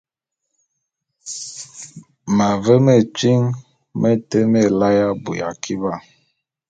M’ave 2.35 2.75
metyiŋ 2.85 3.41
mete 4.01 4.39
meláe 4.51 4.99
abui 5.11 5.37
akiba. 5.49 5.91